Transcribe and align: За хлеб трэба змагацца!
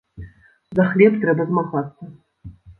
За 0.79 0.87
хлеб 0.95 1.21
трэба 1.27 1.47
змагацца! 1.53 2.13